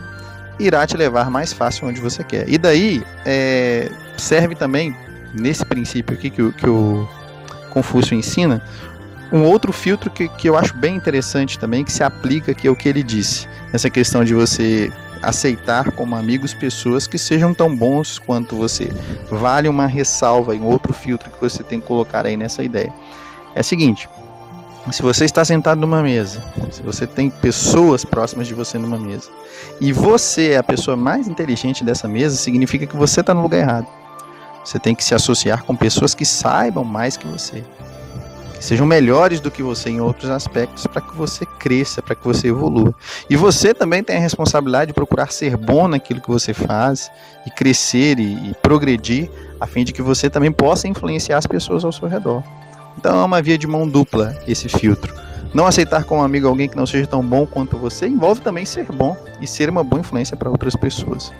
irá 0.59 0.85
te 0.85 0.95
levar 0.95 1.29
mais 1.29 1.53
fácil 1.53 1.87
onde 1.87 1.99
você 1.99 2.23
quer. 2.23 2.47
E 2.47 2.57
daí 2.57 3.03
é, 3.25 3.91
serve 4.15 4.55
também 4.55 4.95
nesse 5.33 5.65
princípio 5.65 6.15
aqui 6.15 6.29
que, 6.29 6.51
que 6.51 6.69
o 6.69 7.07
Confúcio 7.69 8.15
ensina 8.15 8.61
um 9.31 9.43
outro 9.43 9.73
filtro 9.73 10.09
que, 10.09 10.27
que 10.29 10.47
eu 10.47 10.55
acho 10.55 10.73
bem 10.75 10.95
interessante 10.95 11.59
também 11.59 11.83
que 11.83 11.91
se 11.91 12.03
aplica 12.03 12.51
aqui 12.51 12.67
ao 12.67 12.75
que 12.75 12.87
ele 12.87 13.03
disse 13.03 13.47
essa 13.73 13.89
questão 13.89 14.23
de 14.23 14.33
você 14.33 14.91
aceitar 15.21 15.91
como 15.91 16.15
amigos 16.15 16.53
pessoas 16.53 17.07
que 17.07 17.17
sejam 17.17 17.53
tão 17.53 17.75
bons 17.75 18.19
quanto 18.19 18.55
você. 18.55 18.91
Vale 19.29 19.67
uma 19.67 19.87
ressalva 19.87 20.55
em 20.55 20.63
outro 20.63 20.93
filtro 20.93 21.29
que 21.29 21.39
você 21.39 21.63
tem 21.63 21.79
que 21.79 21.87
colocar 21.87 22.25
aí 22.25 22.37
nessa 22.37 22.63
ideia. 22.63 22.93
É 23.55 23.61
o 23.61 23.63
seguinte: 23.63 24.09
se 24.91 25.01
você 25.01 25.25
está 25.25 25.43
sentado 25.43 25.79
numa 25.79 26.01
mesa, 26.01 26.43
se 26.71 26.81
você 26.81 27.05
tem 27.05 27.29
pessoas 27.29 28.05
próximas 28.05 28.47
de 28.47 28.53
você 28.53 28.77
numa 28.77 28.97
mesa, 28.97 29.29
e 29.81 29.91
você 29.91 30.51
é 30.51 30.57
a 30.57 30.63
pessoa 30.63 30.95
mais 30.95 31.27
inteligente 31.27 31.83
dessa 31.83 32.07
mesa, 32.07 32.35
significa 32.35 32.85
que 32.85 32.95
você 32.95 33.21
está 33.21 33.33
no 33.33 33.41
lugar 33.41 33.59
errado. 33.59 33.87
Você 34.63 34.79
tem 34.79 34.93
que 34.93 35.03
se 35.03 35.15
associar 35.15 35.63
com 35.63 35.75
pessoas 35.75 36.13
que 36.13 36.25
saibam 36.25 36.83
mais 36.83 37.15
que 37.15 37.27
você 37.27 37.63
sejam 38.59 38.85
melhores 38.85 39.39
do 39.39 39.51
que 39.51 39.63
você 39.63 39.89
em 39.89 40.01
outros 40.01 40.29
aspectos 40.29 40.85
para 40.87 41.01
que 41.01 41.15
você 41.15 41.45
cresça, 41.45 42.01
para 42.01 42.15
que 42.15 42.23
você 42.23 42.47
evolua. 42.47 42.93
E 43.29 43.35
você 43.35 43.73
também 43.73 44.03
tem 44.03 44.17
a 44.17 44.19
responsabilidade 44.19 44.87
de 44.87 44.93
procurar 44.93 45.31
ser 45.31 45.57
bom 45.57 45.87
naquilo 45.87 46.21
que 46.21 46.29
você 46.29 46.53
faz 46.53 47.11
e 47.45 47.51
crescer 47.51 48.19
e, 48.19 48.49
e 48.49 48.55
progredir, 48.61 49.29
a 49.59 49.67
fim 49.67 49.83
de 49.83 49.93
que 49.93 50.01
você 50.01 50.29
também 50.29 50.51
possa 50.51 50.87
influenciar 50.87 51.37
as 51.37 51.47
pessoas 51.47 51.83
ao 51.83 51.91
seu 51.91 52.07
redor. 52.07 52.43
Então 52.97 53.19
é 53.21 53.23
uma 53.23 53.41
via 53.41 53.57
de 53.57 53.67
mão 53.67 53.87
dupla 53.87 54.35
esse 54.47 54.67
filtro. 54.67 55.13
Não 55.53 55.65
aceitar 55.65 56.03
como 56.03 56.23
amigo 56.23 56.47
alguém 56.47 56.67
que 56.67 56.75
não 56.75 56.85
seja 56.85 57.07
tão 57.07 57.23
bom 57.23 57.45
quanto 57.45 57.77
você 57.77 58.07
envolve 58.07 58.41
também 58.41 58.65
ser 58.65 58.85
bom 58.91 59.15
e 59.39 59.47
ser 59.47 59.69
uma 59.69 59.83
boa 59.83 60.01
influência 60.01 60.35
para 60.35 60.49
outras 60.49 60.75
pessoas. 60.75 61.31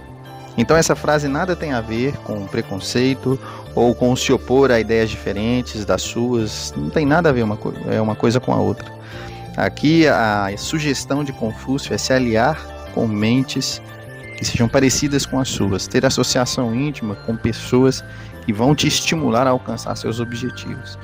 Então 0.57 0.75
essa 0.75 0.95
frase 0.95 1.27
nada 1.27 1.55
tem 1.55 1.73
a 1.73 1.81
ver 1.81 2.17
com 2.17 2.47
preconceito 2.47 3.39
ou 3.77 3.93
com 3.93 4.15
se 4.15 4.33
opor 4.33 4.71
a 4.71 4.79
ideias 4.79 5.07
diferentes 5.07 5.85
das 5.85 6.01
suas, 6.01 6.73
não 6.75 6.89
tem 6.89 7.05
nada 7.05 7.29
a 7.29 7.31
ver 7.31 7.43
uma, 7.43 7.59
é 7.91 8.01
uma 8.01 8.15
coisa 8.15 8.39
com 8.39 8.51
a 8.51 8.57
outra. 8.57 8.91
Aqui 9.55 10.07
a 10.07 10.51
sugestão 10.57 11.23
de 11.23 11.31
Confúcio 11.31 11.93
é 11.93 11.97
se 11.97 12.11
aliar 12.11 12.59
com 12.95 13.07
mentes 13.07 13.79
que 14.35 14.43
sejam 14.43 14.67
parecidas 14.67 15.27
com 15.27 15.39
as 15.39 15.49
suas, 15.49 15.85
ter 15.85 16.03
associação 16.07 16.73
íntima 16.73 17.13
com 17.27 17.35
pessoas 17.35 18.03
que 18.47 18.51
vão 18.51 18.73
te 18.73 18.87
estimular 18.87 19.45
a 19.45 19.51
alcançar 19.51 19.95
seus 19.95 20.19
objetivos 20.19 20.97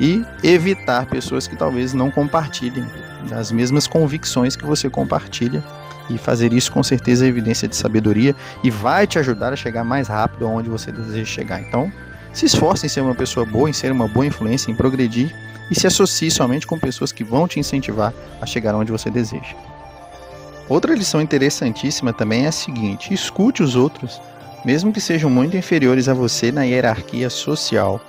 e 0.00 0.24
evitar 0.42 1.04
pessoas 1.04 1.46
que 1.46 1.56
talvez 1.56 1.92
não 1.92 2.10
compartilhem 2.10 2.86
das 3.28 3.52
mesmas 3.52 3.86
convicções 3.86 4.56
que 4.56 4.64
você 4.64 4.88
compartilha 4.88 5.62
e 6.08 6.16
fazer 6.16 6.54
isso 6.54 6.72
com 6.72 6.82
certeza 6.82 7.26
é 7.26 7.28
evidência 7.28 7.68
de 7.68 7.76
sabedoria 7.76 8.34
e 8.62 8.70
vai 8.70 9.06
te 9.06 9.18
ajudar 9.18 9.52
a 9.52 9.56
chegar 9.56 9.84
mais 9.84 10.08
rápido 10.08 10.46
aonde 10.46 10.70
você 10.70 10.90
deseja 10.90 11.26
chegar. 11.26 11.60
Então, 11.60 11.92
se 12.34 12.46
esforce 12.46 12.84
em 12.84 12.88
ser 12.88 13.00
uma 13.00 13.14
pessoa 13.14 13.46
boa, 13.46 13.70
em 13.70 13.72
ser 13.72 13.92
uma 13.92 14.08
boa 14.08 14.26
influência, 14.26 14.70
em 14.70 14.74
progredir 14.74 15.34
e 15.70 15.78
se 15.78 15.86
associe 15.86 16.30
somente 16.30 16.66
com 16.66 16.78
pessoas 16.78 17.12
que 17.12 17.24
vão 17.24 17.46
te 17.48 17.60
incentivar 17.60 18.12
a 18.40 18.44
chegar 18.44 18.74
onde 18.74 18.92
você 18.92 19.08
deseja. 19.08 19.54
Outra 20.68 20.94
lição 20.94 21.20
interessantíssima 21.20 22.12
também 22.12 22.44
é 22.44 22.48
a 22.48 22.52
seguinte: 22.52 23.14
escute 23.14 23.62
os 23.62 23.76
outros, 23.76 24.20
mesmo 24.64 24.92
que 24.92 25.00
sejam 25.00 25.30
muito 25.30 25.56
inferiores 25.56 26.08
a 26.08 26.14
você 26.14 26.50
na 26.50 26.64
hierarquia 26.64 27.30
social. 27.30 28.00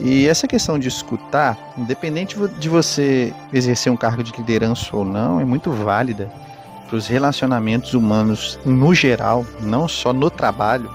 E 0.00 0.26
essa 0.26 0.48
questão 0.48 0.78
de 0.78 0.88
escutar, 0.88 1.56
independente 1.78 2.36
de 2.58 2.68
você 2.68 3.32
exercer 3.52 3.92
um 3.92 3.96
cargo 3.96 4.22
de 4.24 4.32
liderança 4.32 4.96
ou 4.96 5.04
não, 5.04 5.40
é 5.40 5.44
muito 5.44 5.70
válida 5.70 6.30
para 6.88 6.96
os 6.96 7.06
relacionamentos 7.06 7.94
humanos 7.94 8.58
no 8.64 8.94
geral, 8.94 9.46
não 9.60 9.86
só 9.86 10.12
no 10.12 10.30
trabalho, 10.30 10.90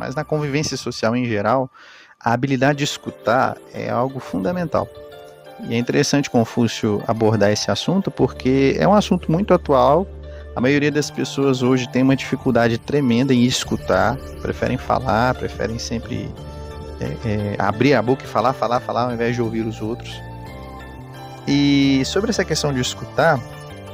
mas 0.00 0.14
na 0.14 0.24
convivência 0.24 0.78
social 0.78 1.14
em 1.14 1.26
geral. 1.26 1.70
A 2.18 2.32
habilidade 2.32 2.78
de 2.78 2.84
escutar 2.84 3.58
é 3.74 3.90
algo 3.90 4.18
fundamental. 4.18 4.88
E 5.68 5.74
é 5.74 5.78
interessante 5.78 6.30
Confúcio 6.30 7.02
abordar 7.06 7.50
esse 7.50 7.70
assunto 7.70 8.10
porque 8.10 8.76
é 8.78 8.88
um 8.88 8.94
assunto 8.94 9.30
muito 9.30 9.52
atual. 9.52 10.06
A 10.56 10.60
maioria 10.60 10.90
das 10.90 11.10
pessoas 11.10 11.62
hoje 11.62 11.86
tem 11.88 12.02
uma 12.02 12.16
dificuldade 12.16 12.78
tremenda 12.78 13.34
em 13.34 13.44
escutar, 13.44 14.16
preferem 14.40 14.78
falar, 14.78 15.34
preferem 15.34 15.78
sempre 15.78 16.28
é, 16.98 17.04
é, 17.28 17.56
abrir 17.58 17.94
a 17.94 18.00
boca 18.02 18.24
e 18.24 18.26
falar, 18.26 18.54
falar, 18.54 18.80
falar, 18.80 19.04
ao 19.04 19.12
invés 19.12 19.36
de 19.36 19.42
ouvir 19.42 19.66
os 19.66 19.82
outros. 19.82 20.20
E 21.46 22.02
sobre 22.06 22.30
essa 22.30 22.44
questão 22.44 22.72
de 22.72 22.80
escutar 22.80 23.38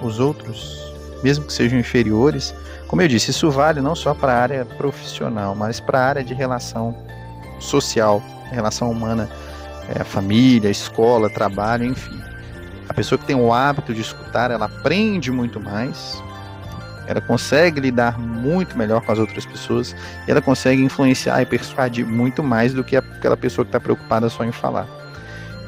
os 0.03 0.21
outros, 0.21 0.93
mesmo 1.23 1.45
que 1.45 1.53
sejam 1.53 1.79
inferiores, 1.79 2.55
como 2.89 3.03
eu 3.03 3.09
disse, 3.09 3.31
isso 3.31 3.51
vale 3.51 3.81
não 3.81 3.95
só 3.95 4.15
para 4.15 4.33
a 4.33 4.43
área 4.43 4.65
profissional, 4.65 5.55
mas 5.55 5.81
para 5.81 5.99
a 5.99 6.05
área 6.05 6.25
de 6.25 6.35
relação 6.35 6.97
social, 7.59 8.23
relação 8.51 8.91
humana 8.91 9.29
é, 9.89 10.05
família, 10.05 10.71
escola, 10.71 11.31
trabalho, 11.31 11.85
enfim. 11.85 12.21
A 12.89 12.95
pessoa 12.95 13.19
que 13.19 13.25
tem 13.25 13.37
o 13.37 13.53
hábito 13.53 13.93
de 13.93 14.01
escutar, 14.01 14.51
ela 14.51 14.67
aprende 14.67 15.31
muito 15.31 15.61
mais, 15.61 16.23
ela 17.07 17.21
consegue 17.21 17.81
lidar 17.81 18.19
muito 18.19 18.77
melhor 18.77 19.01
com 19.01 19.13
as 19.13 19.19
outras 19.19 19.45
pessoas, 19.47 19.95
e 20.27 20.31
ela 20.31 20.43
consegue 20.43 20.83
influenciar 20.83 21.43
e 21.43 21.47
persuadir 21.47 22.07
muito 22.07 22.43
mais 22.43 22.73
do 22.73 22.83
que 22.83 22.97
aquela 22.97 23.37
pessoa 23.37 23.65
que 23.65 23.69
está 23.69 23.81
preocupada 23.81 24.29
só 24.29 24.45
em 24.45 24.53
falar. 24.53 24.87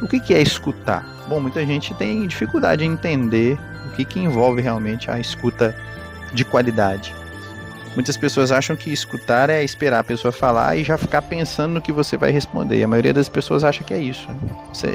O 0.00 0.06
que, 0.06 0.20
que 0.20 0.34
é 0.34 0.40
escutar? 0.40 1.04
Bom, 1.28 1.40
muita 1.40 1.64
gente 1.66 1.92
tem 1.94 2.26
dificuldade 2.26 2.84
em 2.84 2.92
entender 2.92 3.58
o 3.86 3.90
que, 3.96 4.04
que 4.04 4.20
envolve 4.20 4.62
realmente 4.62 5.10
a 5.10 5.18
escuta 5.18 5.74
de 6.32 6.44
qualidade. 6.44 7.14
Muitas 7.94 8.16
pessoas 8.16 8.52
acham 8.52 8.76
que 8.76 8.92
escutar 8.92 9.50
é 9.50 9.64
esperar 9.64 10.00
a 10.00 10.04
pessoa 10.04 10.30
falar 10.30 10.76
e 10.76 10.84
já 10.84 10.96
ficar 10.96 11.22
pensando 11.22 11.74
no 11.74 11.82
que 11.82 11.90
você 11.90 12.16
vai 12.16 12.30
responder. 12.30 12.82
A 12.82 12.88
maioria 12.88 13.12
das 13.12 13.28
pessoas 13.28 13.64
acha 13.64 13.82
que 13.82 13.92
é 13.92 13.98
isso. 13.98 14.28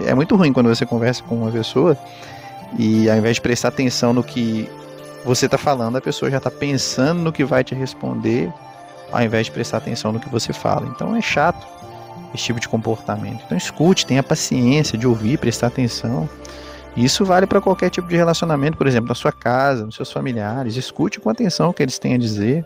é 0.05 0.13
muito 0.13 0.35
ruim 0.35 0.53
quando 0.53 0.69
você 0.69 0.85
conversa 0.85 1.21
com 1.23 1.35
uma 1.35 1.51
pessoa 1.51 1.97
e 2.77 3.09
ao 3.09 3.17
invés 3.17 3.35
de 3.35 3.41
prestar 3.41 3.69
atenção 3.69 4.13
no 4.13 4.23
que 4.23 4.69
você 5.25 5.45
está 5.45 5.57
falando, 5.57 5.97
a 5.97 6.01
pessoa 6.01 6.29
já 6.29 6.37
está 6.37 6.51
pensando 6.51 7.21
no 7.21 7.31
que 7.31 7.43
vai 7.43 7.63
te 7.63 7.75
responder, 7.75 8.51
ao 9.11 9.21
invés 9.21 9.45
de 9.45 9.51
prestar 9.51 9.77
atenção 9.77 10.11
no 10.11 10.19
que 10.19 10.29
você 10.29 10.53
fala. 10.53 10.87
Então 10.87 11.15
é 11.15 11.21
chato 11.21 11.65
esse 12.33 12.45
tipo 12.45 12.59
de 12.59 12.67
comportamento. 12.67 13.43
Então 13.45 13.57
escute, 13.57 14.05
tenha 14.05 14.23
paciência 14.23 14.97
de 14.97 15.07
ouvir, 15.07 15.37
prestar 15.37 15.67
atenção. 15.67 16.27
Isso 16.95 17.25
vale 17.25 17.47
para 17.47 17.59
qualquer 17.59 17.89
tipo 17.89 18.07
de 18.07 18.15
relacionamento, 18.15 18.77
por 18.77 18.85
exemplo, 18.85 19.09
na 19.09 19.15
sua 19.15 19.31
casa, 19.31 19.85
nos 19.85 19.95
seus 19.95 20.12
familiares. 20.12 20.75
Escute 20.75 21.19
com 21.19 21.29
atenção 21.29 21.69
o 21.69 21.73
que 21.73 21.81
eles 21.81 21.97
têm 21.97 22.13
a 22.13 22.17
dizer. 22.17 22.65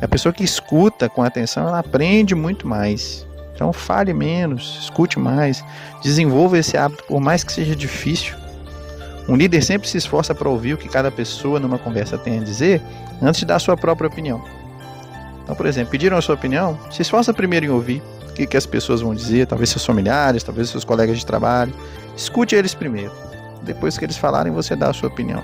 A 0.00 0.06
pessoa 0.06 0.32
que 0.32 0.44
escuta 0.44 1.08
com 1.08 1.22
atenção, 1.22 1.68
ela 1.68 1.78
aprende 1.80 2.34
muito 2.34 2.66
mais. 2.66 3.26
Então 3.54 3.72
fale 3.72 4.12
menos, 4.12 4.80
escute 4.82 5.18
mais, 5.18 5.64
desenvolva 6.02 6.58
esse 6.58 6.76
hábito, 6.76 7.04
por 7.04 7.20
mais 7.20 7.44
que 7.44 7.52
seja 7.52 7.74
difícil. 7.74 8.36
Um 9.28 9.36
líder 9.36 9.62
sempre 9.62 9.88
se 9.88 9.96
esforça 9.96 10.34
para 10.34 10.48
ouvir 10.48 10.74
o 10.74 10.76
que 10.76 10.88
cada 10.88 11.10
pessoa 11.10 11.60
numa 11.60 11.78
conversa 11.78 12.18
tem 12.18 12.40
a 12.40 12.42
dizer 12.42 12.82
antes 13.22 13.40
de 13.40 13.46
dar 13.46 13.56
a 13.56 13.60
sua 13.60 13.76
própria 13.76 14.08
opinião. 14.08 14.44
Então, 15.42 15.54
por 15.54 15.66
exemplo, 15.66 15.90
pediram 15.90 16.16
a 16.16 16.22
sua 16.22 16.34
opinião, 16.34 16.78
se 16.90 17.02
esforça 17.02 17.32
primeiro 17.32 17.66
em 17.66 17.70
ouvir 17.70 18.02
o 18.34 18.36
que, 18.36 18.48
que 18.48 18.56
as 18.56 18.66
pessoas 18.66 19.00
vão 19.00 19.14
dizer, 19.14 19.46
talvez 19.46 19.70
seus 19.70 19.86
familiares, 19.86 20.42
talvez 20.42 20.68
seus 20.68 20.84
colegas 20.84 21.18
de 21.18 21.24
trabalho. 21.24 21.72
Escute 22.16 22.56
eles 22.56 22.74
primeiro. 22.74 23.12
Depois 23.62 23.96
que 23.96 24.04
eles 24.04 24.16
falarem, 24.16 24.52
você 24.52 24.74
dá 24.74 24.90
a 24.90 24.92
sua 24.92 25.08
opinião. 25.08 25.40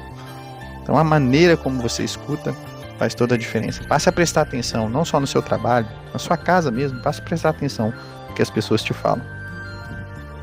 Então, 0.82 0.96
a 0.98 1.04
maneira 1.04 1.56
como 1.56 1.80
você 1.80 2.02
escuta 2.02 2.52
faz 2.98 3.14
toda 3.14 3.36
a 3.36 3.38
diferença. 3.38 3.84
Passe 3.84 4.08
a 4.08 4.12
prestar 4.12 4.42
atenção, 4.42 4.88
não 4.88 5.04
só 5.04 5.20
no 5.20 5.26
seu 5.26 5.40
trabalho, 5.40 5.86
na 6.12 6.18
sua 6.18 6.36
casa 6.36 6.68
mesmo, 6.72 7.00
passe 7.00 7.20
a 7.20 7.24
prestar 7.24 7.50
atenção 7.50 7.94
no 8.28 8.34
que 8.34 8.42
as 8.42 8.50
pessoas 8.50 8.82
te 8.82 8.92
falam. 8.92 9.24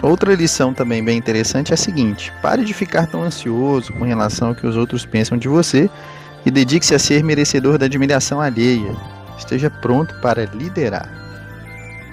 Outra 0.01 0.34
lição 0.34 0.74
também 0.74 1.04
bem 1.04 1.18
interessante 1.18 1.72
é 1.72 1.74
a 1.74 1.77
seguinte: 1.77 2.32
pare 2.42 2.63
de 2.63 2.74
ficar 2.74 3.08
tão 3.08 3.24
ansioso 3.24 3.92
com 3.92 4.06
relação 4.06 4.50
ao 4.50 4.56
que 4.56 4.66
os 4.66 4.77
outros 4.77 5.06
pensam 5.06 5.38
de 5.38 5.50
você 5.50 5.89
e 6.46 6.51
dedique-se 6.51 6.96
a 6.96 7.00
ser 7.00 7.25
merecedor 7.25 7.77
da 7.77 7.88
admiração 7.88 8.39
alheia. 8.39 8.96
Esteja 9.38 9.70
pronto 9.70 10.16
para 10.22 10.46
liderar. 10.46 11.27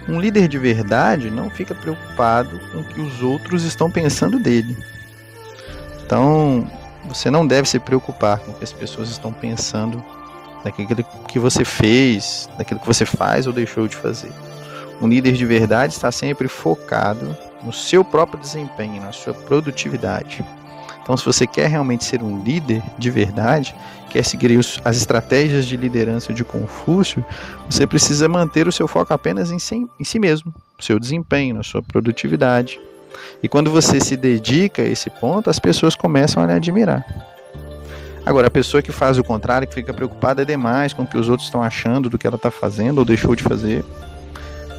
Um 0.08 0.20
líder 0.20 0.48
de 0.48 0.58
verdade 0.58 1.30
não 1.30 1.48
fica 1.48 1.74
preocupado 1.74 2.60
com 2.70 2.80
o 2.80 2.84
que 2.84 3.00
os 3.00 3.22
outros 3.22 3.64
estão 3.64 3.90
pensando 3.90 4.38
dele. 4.38 4.76
Então, 6.04 6.70
você 7.06 7.30
não 7.30 7.46
deve 7.46 7.68
se 7.68 7.78
preocupar 7.78 8.38
com 8.38 8.52
o 8.52 8.54
que 8.54 8.64
as 8.64 8.72
pessoas 8.72 9.08
estão 9.08 9.32
pensando 9.32 10.04
daquilo 10.62 11.04
que 11.28 11.38
você 11.38 11.64
fez, 11.64 12.48
daquilo 12.58 12.80
que 12.80 12.86
você 12.86 13.06
faz 13.06 13.46
ou 13.46 13.52
deixou 13.52 13.88
de 13.88 13.96
fazer. 13.96 14.32
Um 15.00 15.08
líder 15.08 15.32
de 15.32 15.44
verdade 15.44 15.92
está 15.92 16.12
sempre 16.12 16.48
focado 16.48 17.36
no 17.62 17.72
seu 17.72 18.04
próprio 18.04 18.40
desempenho, 18.40 19.02
na 19.02 19.12
sua 19.12 19.34
produtividade. 19.34 20.44
Então, 21.04 21.18
se 21.18 21.24
você 21.24 21.46
quer 21.46 21.68
realmente 21.68 22.02
ser 22.02 22.22
um 22.22 22.42
líder 22.42 22.82
de 22.98 23.10
verdade, 23.10 23.76
quer 24.08 24.24
seguir 24.24 24.58
as 24.82 24.96
estratégias 24.96 25.66
de 25.66 25.76
liderança 25.76 26.32
de 26.32 26.42
Confúcio, 26.42 27.22
você 27.68 27.86
precisa 27.86 28.26
manter 28.26 28.66
o 28.66 28.72
seu 28.72 28.88
foco 28.88 29.12
apenas 29.12 29.50
em 29.50 29.58
si, 29.58 29.86
em 30.00 30.04
si 30.04 30.18
mesmo, 30.18 30.52
no 30.78 30.82
seu 30.82 30.98
desempenho, 30.98 31.56
na 31.56 31.62
sua 31.62 31.82
produtividade. 31.82 32.80
E 33.42 33.48
quando 33.48 33.70
você 33.70 34.00
se 34.00 34.16
dedica 34.16 34.80
a 34.80 34.86
esse 34.86 35.10
ponto, 35.10 35.50
as 35.50 35.58
pessoas 35.58 35.94
começam 35.94 36.42
a 36.42 36.46
lhe 36.46 36.52
admirar. 36.54 37.04
Agora, 38.24 38.46
a 38.46 38.50
pessoa 38.50 38.82
que 38.82 38.90
faz 38.90 39.18
o 39.18 39.24
contrário, 39.24 39.68
que 39.68 39.74
fica 39.74 39.92
preocupada 39.92 40.46
demais 40.46 40.94
com 40.94 41.02
o 41.02 41.06
que 41.06 41.18
os 41.18 41.28
outros 41.28 41.48
estão 41.48 41.62
achando 41.62 42.08
do 42.08 42.16
que 42.16 42.26
ela 42.26 42.36
está 42.36 42.50
fazendo 42.50 42.98
ou 42.98 43.04
deixou 43.04 43.36
de 43.36 43.42
fazer, 43.42 43.84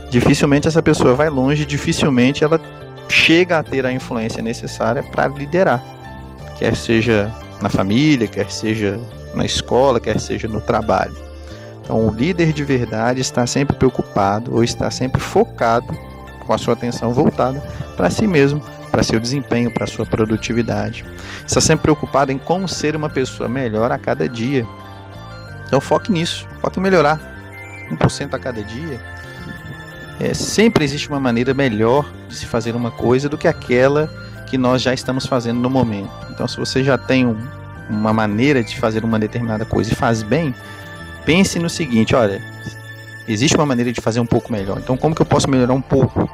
dificilmente 0.10 0.68
essa 0.68 0.82
pessoa 0.82 1.14
vai 1.14 1.30
longe, 1.30 1.66
dificilmente 1.66 2.44
ela 2.44 2.60
chega 3.08 3.60
a 3.60 3.64
ter 3.64 3.86
a 3.86 3.92
influência 3.92 4.42
necessária 4.42 5.04
para 5.04 5.28
liderar, 5.28 5.84
quer 6.58 6.76
seja 6.76 7.32
na 7.62 7.70
família, 7.70 8.28
quer 8.28 8.50
seja 8.52 9.00
na 9.34 9.46
escola, 9.46 10.00
quer 10.00 10.20
seja 10.20 10.48
no 10.48 10.62
trabalho. 10.62 11.16
Então, 11.84 12.08
o 12.08 12.12
líder 12.12 12.52
de 12.52 12.64
verdade 12.64 13.22
está 13.22 13.46
sempre 13.46 13.76
preocupado 13.76 14.54
ou 14.54 14.64
está 14.64 14.90
sempre 14.90 15.22
focado, 15.22 15.96
com 16.46 16.54
a 16.54 16.58
sua 16.58 16.74
atenção 16.74 17.14
voltada 17.14 17.60
para 17.98 18.10
si 18.10 18.28
mesmo, 18.28 18.62
para 18.92 19.04
seu 19.04 19.20
desempenho, 19.20 19.72
para 19.72 19.88
sua 19.88 20.06
produtividade. 20.06 21.04
Está 21.46 21.60
sempre 21.60 21.84
preocupado 21.84 22.32
em 22.32 22.38
como 22.38 22.68
ser 22.68 22.96
uma 22.96 23.10
pessoa 23.10 23.50
melhor 23.50 23.92
a 23.92 23.98
cada 23.98 24.30
dia. 24.30 24.66
Então 25.68 25.82
foque 25.82 26.12
nisso, 26.12 26.48
foque 26.62 26.80
em 26.80 26.84
melhorar 26.84 27.20
1% 27.92 28.34
a 28.34 28.40
cada 28.40 28.64
dia. 28.64 29.00
É, 30.20 30.34
sempre 30.34 30.86
existe 30.86 31.10
uma 31.10 31.20
maneira 31.20 31.54
melhor 31.54 32.10
de 32.30 32.36
se 32.36 32.46
fazer 32.46 32.76
uma 32.76 32.90
coisa 32.90 33.28
do 33.28 33.38
que 33.38 33.48
aquela 33.48 34.10
que 34.56 34.58
nós 34.58 34.82
já 34.82 34.94
estamos 34.94 35.26
fazendo 35.26 35.60
no 35.60 35.70
momento. 35.70 36.10
Então, 36.30 36.48
se 36.48 36.56
você 36.56 36.82
já 36.82 36.98
tem 36.98 37.26
um, 37.26 37.38
uma 37.90 38.14
maneira 38.14 38.64
de 38.64 38.80
fazer 38.80 39.04
uma 39.04 39.20
determinada 39.20 39.66
coisa 39.66 39.92
e 39.92 39.96
faz 39.96 40.24
bem, 40.24 40.56
pense 41.26 41.60
no 41.60 41.70
seguinte: 41.70 42.16
olha, 42.16 42.42
existe 43.28 43.58
uma 43.58 43.66
maneira 43.66 43.92
de 43.92 44.00
fazer 44.00 44.22
um 44.22 44.26
pouco 44.26 44.54
melhor. 44.54 44.78
Então, 44.78 44.96
como 44.96 45.14
que 45.14 45.22
eu 45.22 45.26
posso 45.26 45.50
melhorar 45.50 45.74
um 45.74 45.82
pouco 45.82 46.30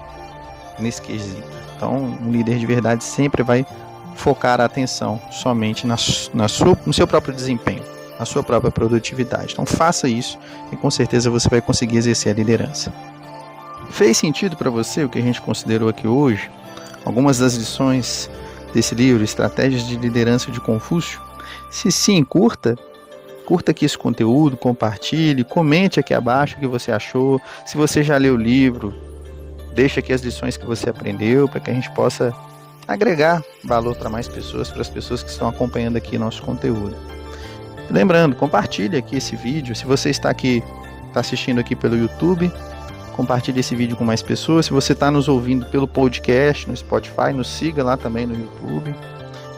nesse 0.77 1.01
quesito? 1.01 1.41
Então, 1.75 1.95
um 2.21 2.31
líder 2.31 2.59
de 2.59 2.65
verdade 2.67 3.03
sempre 3.03 3.41
vai 3.41 3.65
focar 4.15 4.61
a 4.61 4.65
atenção 4.65 5.19
somente 5.31 5.87
na, 5.87 5.95
na 6.31 6.47
sua, 6.47 6.77
no 6.85 6.93
seu 6.93 7.07
próprio 7.07 7.33
desempenho, 7.33 7.81
a 8.19 8.25
sua 8.25 8.43
própria 8.43 8.69
produtividade. 8.69 9.53
Então 9.53 9.65
faça 9.65 10.07
isso 10.07 10.37
e 10.71 10.75
com 10.75 10.91
certeza 10.91 11.27
você 11.31 11.49
vai 11.49 11.59
conseguir 11.59 11.97
exercer 11.97 12.31
a 12.31 12.35
liderança. 12.35 12.93
Fez 13.89 14.15
sentido 14.17 14.55
para 14.55 14.69
você 14.69 15.03
o 15.03 15.09
que 15.09 15.17
a 15.17 15.23
gente 15.23 15.41
considerou 15.41 15.89
aqui 15.89 16.07
hoje? 16.07 16.51
Algumas 17.03 17.39
das 17.39 17.55
lições 17.55 18.29
desse 18.73 18.95
livro, 18.95 19.23
Estratégias 19.23 19.87
de 19.87 19.95
Liderança 19.97 20.51
de 20.51 20.59
Confúcio? 20.59 21.19
Se 21.69 21.91
sim, 21.91 22.23
curta. 22.23 22.77
Curta 23.45 23.71
aqui 23.71 23.85
esse 23.85 23.97
conteúdo, 23.97 24.55
compartilhe, 24.55 25.43
comente 25.43 25.99
aqui 25.99 26.13
abaixo 26.13 26.55
o 26.55 26.59
que 26.59 26.67
você 26.67 26.91
achou. 26.91 27.41
Se 27.65 27.75
você 27.75 28.01
já 28.03 28.15
leu 28.17 28.35
o 28.35 28.37
livro, 28.37 28.93
deixa 29.73 29.99
aqui 29.99 30.13
as 30.13 30.21
lições 30.21 30.55
que 30.55 30.65
você 30.65 30.89
aprendeu 30.89 31.49
para 31.49 31.59
que 31.59 31.71
a 31.71 31.73
gente 31.73 31.91
possa 31.91 32.33
agregar 32.87 33.43
valor 33.63 33.95
para 33.95 34.09
mais 34.09 34.27
pessoas, 34.27 34.69
para 34.69 34.81
as 34.81 34.89
pessoas 34.89 35.23
que 35.23 35.29
estão 35.29 35.47
acompanhando 35.47 35.97
aqui 35.97 36.17
nosso 36.17 36.41
conteúdo. 36.43 36.95
Lembrando, 37.89 38.35
compartilhe 38.35 38.95
aqui 38.95 39.17
esse 39.17 39.35
vídeo. 39.35 39.75
Se 39.75 39.85
você 39.85 40.09
está 40.09 40.29
aqui, 40.29 40.63
está 41.07 41.19
assistindo 41.19 41.59
aqui 41.59 41.75
pelo 41.75 41.97
YouTube, 41.97 42.51
compartilhe 43.21 43.59
esse 43.59 43.75
vídeo 43.75 43.95
com 43.95 44.03
mais 44.03 44.23
pessoas. 44.23 44.65
Se 44.65 44.71
você 44.71 44.93
está 44.93 45.11
nos 45.11 45.27
ouvindo 45.27 45.67
pelo 45.67 45.87
podcast, 45.87 46.67
no 46.67 46.75
Spotify, 46.75 47.31
nos 47.31 47.47
siga 47.47 47.83
lá 47.83 47.95
também 47.95 48.25
no 48.25 48.33
YouTube. 48.33 48.95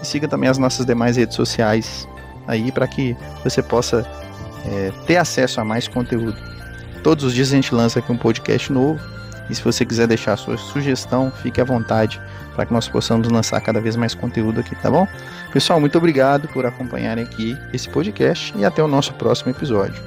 E 0.01 0.05
siga 0.05 0.27
também 0.27 0.49
as 0.49 0.57
nossas 0.57 0.85
demais 0.85 1.15
redes 1.15 1.35
sociais 1.35 2.05
aí 2.45 2.73
para 2.73 2.85
que 2.85 3.15
você 3.41 3.63
possa 3.63 4.05
é, 4.65 4.91
ter 5.07 5.15
acesso 5.15 5.61
a 5.61 5.63
mais 5.63 5.87
conteúdo. 5.87 6.35
Todos 7.03 7.23
os 7.23 7.33
dias 7.33 7.53
a 7.53 7.55
gente 7.55 7.73
lança 7.73 7.99
aqui 7.99 8.11
um 8.11 8.17
podcast 8.17 8.71
novo. 8.71 8.99
E 9.49 9.55
se 9.55 9.63
você 9.63 9.85
quiser 9.85 10.07
deixar 10.07 10.33
a 10.33 10.37
sua 10.37 10.57
sugestão, 10.57 11.31
fique 11.31 11.61
à 11.61 11.63
vontade 11.63 12.21
para 12.55 12.65
que 12.65 12.73
nós 12.73 12.89
possamos 12.89 13.29
lançar 13.29 13.61
cada 13.61 13.79
vez 13.79 13.95
mais 13.95 14.13
conteúdo 14.13 14.59
aqui, 14.59 14.75
tá 14.75 14.91
bom? 14.91 15.07
Pessoal, 15.53 15.79
muito 15.79 15.97
obrigado 15.97 16.49
por 16.49 16.65
acompanharem 16.65 17.23
aqui 17.23 17.57
esse 17.73 17.87
podcast 17.89 18.53
e 18.57 18.65
até 18.65 18.83
o 18.83 18.87
nosso 18.87 19.13
próximo 19.13 19.51
episódio. 19.51 20.01